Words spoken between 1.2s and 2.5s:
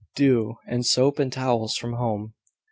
towels from home."